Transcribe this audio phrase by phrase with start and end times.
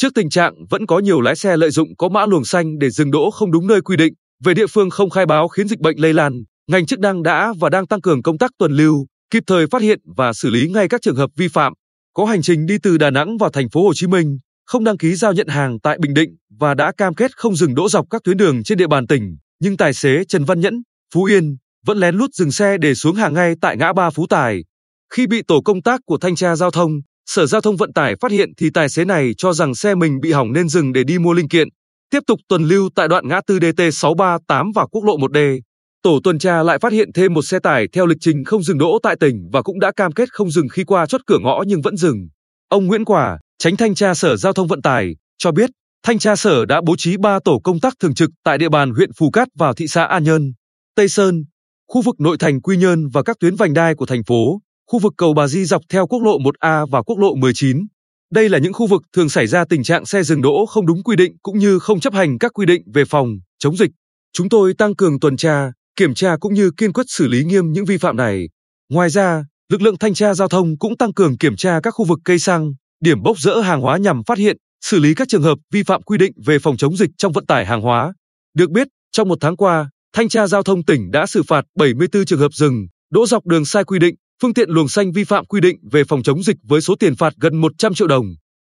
[0.00, 2.90] Trước tình trạng vẫn có nhiều lái xe lợi dụng có mã luồng xanh để
[2.90, 4.14] dừng đỗ không đúng nơi quy định,
[4.44, 6.32] về địa phương không khai báo khiến dịch bệnh lây lan,
[6.70, 9.82] ngành chức năng đã và đang tăng cường công tác tuần lưu, kịp thời phát
[9.82, 11.72] hiện và xử lý ngay các trường hợp vi phạm.
[12.14, 14.98] Có hành trình đi từ Đà Nẵng vào thành phố Hồ Chí Minh, không đăng
[14.98, 18.06] ký giao nhận hàng tại Bình Định và đã cam kết không dừng đỗ dọc
[18.10, 20.82] các tuyến đường trên địa bàn tỉnh, nhưng tài xế Trần Văn Nhẫn,
[21.14, 21.56] Phú Yên
[21.86, 24.64] vẫn lén lút dừng xe để xuống hàng ngay tại ngã ba Phú Tài.
[25.12, 26.90] Khi bị tổ công tác của thanh tra giao thông,
[27.32, 30.20] Sở Giao thông Vận tải phát hiện thì tài xế này cho rằng xe mình
[30.20, 31.68] bị hỏng nên dừng để đi mua linh kiện.
[32.10, 35.60] Tiếp tục tuần lưu tại đoạn ngã tư DT638 và quốc lộ 1D.
[36.02, 38.78] Tổ tuần tra lại phát hiện thêm một xe tải theo lịch trình không dừng
[38.78, 41.62] đỗ tại tỉnh và cũng đã cam kết không dừng khi qua chốt cửa ngõ
[41.66, 42.28] nhưng vẫn dừng.
[42.68, 45.70] Ông Nguyễn Quả, tránh thanh tra Sở Giao thông Vận tải, cho biết
[46.06, 48.90] thanh tra sở đã bố trí 3 tổ công tác thường trực tại địa bàn
[48.90, 50.52] huyện Phù Cát và thị xã An Nhơn,
[50.96, 51.44] Tây Sơn,
[51.88, 54.98] khu vực nội thành Quy Nhơn và các tuyến vành đai của thành phố, khu
[54.98, 57.86] vực cầu Bà Di dọc theo quốc lộ 1A và quốc lộ 19.
[58.32, 61.02] Đây là những khu vực thường xảy ra tình trạng xe dừng đỗ không đúng
[61.02, 63.90] quy định cũng như không chấp hành các quy định về phòng, chống dịch.
[64.32, 67.72] Chúng tôi tăng cường tuần tra, kiểm tra cũng như kiên quyết xử lý nghiêm
[67.72, 68.48] những vi phạm này.
[68.88, 72.04] Ngoài ra, lực lượng thanh tra giao thông cũng tăng cường kiểm tra các khu
[72.04, 75.42] vực cây xăng, điểm bốc rỡ hàng hóa nhằm phát hiện, xử lý các trường
[75.42, 78.12] hợp vi phạm quy định về phòng chống dịch trong vận tải hàng hóa.
[78.54, 82.24] Được biết, trong một tháng qua, Thanh tra giao thông tỉnh đã xử phạt 74
[82.24, 85.44] trường hợp dừng, đỗ dọc đường sai quy định, phương tiện luồng xanh vi phạm
[85.44, 88.26] quy định về phòng chống dịch với số tiền phạt gần 100 triệu đồng.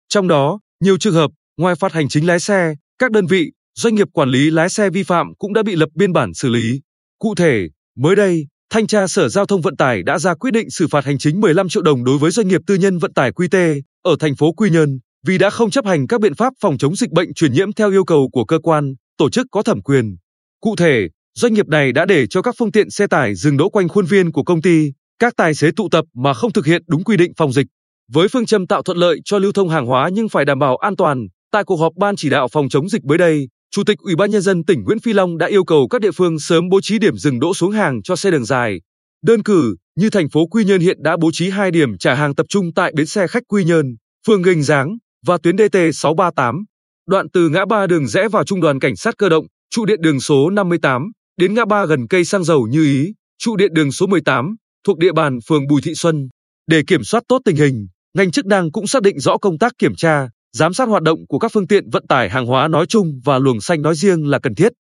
[0.10, 3.96] Trong đó, nhiều trường hợp, ngoài phạt hành chính lái xe, các đơn vị, doanh
[3.96, 6.82] nghiệp quản lý lái xe vi phạm cũng đã bị lập biên bản xử lý.
[7.20, 10.70] Cụ thể, mới đây, Thanh tra Sở Giao thông Vận tải đã ra quyết định
[10.70, 13.32] xử phạt hành chính 15 triệu đồng đối với doanh nghiệp tư nhân vận tải
[13.32, 16.78] QT ở thành phố Quy Nhơn vì đã không chấp hành các biện pháp phòng
[16.78, 19.82] chống dịch bệnh truyền nhiễm theo yêu cầu của cơ quan, tổ chức có thẩm
[19.82, 20.18] quyền.
[20.62, 23.70] Cụ thể, doanh nghiệp này đã để cho các phương tiện xe tải dừng đỗ
[23.70, 24.92] quanh khuôn viên của công ty,
[25.22, 27.68] các tài xế tụ tập mà không thực hiện đúng quy định phòng dịch.
[28.12, 30.78] Với phương châm tạo thuận lợi cho lưu thông hàng hóa nhưng phải đảm bảo
[30.78, 33.98] an toàn, tại cuộc họp ban chỉ đạo phòng chống dịch mới đây, Chủ tịch
[33.98, 36.70] Ủy ban nhân dân tỉnh Nguyễn Phi Long đã yêu cầu các địa phương sớm
[36.70, 38.82] bố trí điểm dừng đỗ xuống hàng cho xe đường dài.
[39.26, 42.36] Đơn cử, như thành phố Quy Nhơn hiện đã bố trí 2 điểm trả hàng
[42.36, 43.86] tập trung tại bến xe khách Quy Nhơn,
[44.28, 46.64] phường Gành Giáng và tuyến DT 638,
[47.08, 50.02] đoạn từ ngã ba đường rẽ vào trung đoàn cảnh sát cơ động, trụ điện
[50.02, 53.92] đường số 58 đến ngã ba gần cây xăng dầu Như Ý, trụ điện đường
[53.92, 56.30] số 18 thuộc địa bàn phường Bùi Thị Xuân.
[56.68, 57.88] Để kiểm soát tốt tình hình,
[58.18, 61.28] ngành chức năng cũng xác định rõ công tác kiểm tra, giám sát hoạt động
[61.28, 64.26] của các phương tiện vận tải hàng hóa nói chung và luồng xanh nói riêng
[64.28, 64.72] là cần thiết,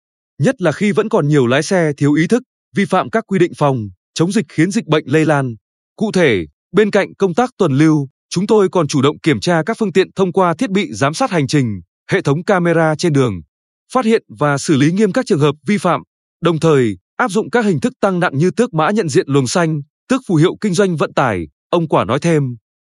[0.41, 2.43] nhất là khi vẫn còn nhiều lái xe thiếu ý thức,
[2.75, 5.55] vi phạm các quy định phòng chống dịch khiến dịch bệnh lây lan.
[5.95, 9.63] Cụ thể, bên cạnh công tác tuần lưu, chúng tôi còn chủ động kiểm tra
[9.65, 13.13] các phương tiện thông qua thiết bị giám sát hành trình, hệ thống camera trên
[13.13, 13.41] đường,
[13.93, 16.01] phát hiện và xử lý nghiêm các trường hợp vi phạm,
[16.41, 19.47] đồng thời áp dụng các hình thức tăng nặng như tước mã nhận diện luồng
[19.47, 22.43] xanh, tước phù hiệu kinh doanh vận tải, ông Quả nói thêm.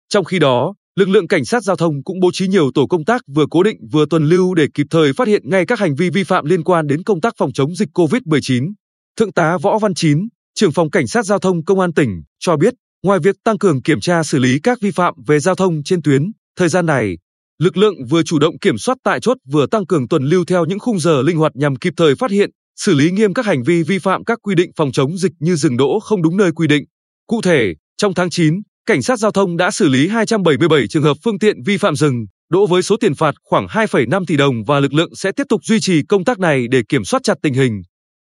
[0.09, 3.06] Trong khi đó, lực lượng cảnh sát giao thông cũng bố trí nhiều tổ công
[3.06, 5.96] tác vừa cố định vừa tuần lưu để kịp thời phát hiện ngay các hành
[5.96, 8.74] vi vi phạm liên quan đến công tác phòng chống dịch COVID-19.
[9.20, 12.58] Thượng tá Võ Văn Chín, trưởng phòng cảnh sát giao thông công an tỉnh, cho
[12.58, 12.74] biết,
[13.04, 16.02] ngoài việc tăng cường kiểm tra xử lý các vi phạm về giao thông trên
[16.02, 17.18] tuyến, thời gian này,
[17.59, 20.66] lực lượng vừa chủ động kiểm soát tại chốt vừa tăng cường tuần lưu theo
[20.66, 23.64] những khung giờ linh hoạt nhằm kịp thời phát hiện, xử lý nghiêm các hành
[23.64, 26.52] vi vi phạm các quy định phòng chống dịch như dừng đỗ không đúng nơi
[26.52, 26.84] quy định.
[27.31, 31.18] Cụ thể, trong tháng 9, cảnh sát giao thông đã xử lý 277 trường hợp
[31.24, 34.80] phương tiện vi phạm dừng, đỗ với số tiền phạt khoảng 2,5 tỷ đồng và
[34.80, 37.53] lực lượng sẽ tiếp tục duy trì công tác này để kiểm soát chặt tình
[37.53, 37.81] hình,